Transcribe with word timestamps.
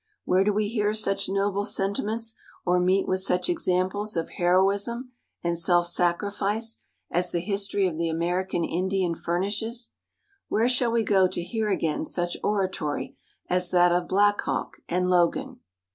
Where 0.25 0.43
do 0.43 0.51
we 0.51 0.67
hear 0.67 0.95
such 0.95 1.29
noble 1.29 1.63
sentiments 1.63 2.33
or 2.65 2.79
meet 2.79 3.07
with 3.07 3.21
such 3.21 3.47
examples 3.47 4.17
of 4.17 4.31
heroism 4.31 5.11
and 5.43 5.55
self 5.55 5.85
sacrifice 5.85 6.83
as 7.11 7.31
the 7.31 7.39
history 7.39 7.85
of 7.87 7.99
the 7.99 8.09
American 8.09 8.63
Indian 8.63 9.13
furnishes? 9.13 9.89
Where 10.47 10.67
shall 10.67 10.91
we 10.91 11.03
go 11.03 11.27
to 11.27 11.43
hear 11.43 11.69
again 11.69 12.05
such 12.05 12.35
oratory 12.43 13.15
as 13.47 13.69
that 13.69 13.91
of 13.91 14.07
Black 14.07 14.41
Hawk 14.41 14.77
and 14.89 15.07
Logan? 15.07 15.59